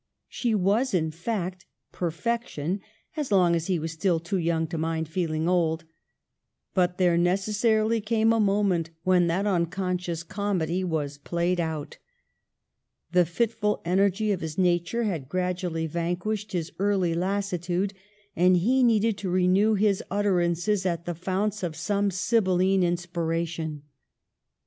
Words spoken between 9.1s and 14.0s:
that uncon scious comedy was played out The fitful